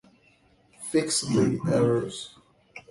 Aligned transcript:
Fix 0.89 1.21
the 1.21 1.59
errors 1.71 2.35